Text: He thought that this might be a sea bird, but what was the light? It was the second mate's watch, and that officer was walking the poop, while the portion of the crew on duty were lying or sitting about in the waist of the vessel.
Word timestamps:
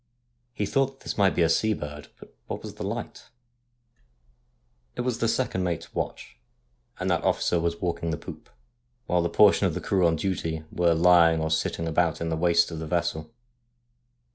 He 0.55 0.65
thought 0.65 0.89
that 0.93 0.99
this 1.01 1.15
might 1.19 1.35
be 1.35 1.43
a 1.43 1.47
sea 1.47 1.75
bird, 1.75 2.07
but 2.19 2.35
what 2.47 2.63
was 2.63 2.73
the 2.73 2.83
light? 2.83 3.29
It 4.95 5.01
was 5.01 5.19
the 5.19 5.27
second 5.27 5.63
mate's 5.63 5.93
watch, 5.93 6.37
and 6.99 7.07
that 7.11 7.23
officer 7.23 7.59
was 7.59 7.79
walking 7.81 8.09
the 8.09 8.17
poop, 8.17 8.49
while 9.05 9.21
the 9.21 9.29
portion 9.29 9.67
of 9.67 9.75
the 9.75 9.79
crew 9.79 10.07
on 10.07 10.15
duty 10.15 10.63
were 10.71 10.95
lying 10.95 11.39
or 11.39 11.51
sitting 11.51 11.87
about 11.87 12.19
in 12.19 12.29
the 12.29 12.35
waist 12.35 12.71
of 12.71 12.79
the 12.79 12.87
vessel. 12.87 13.31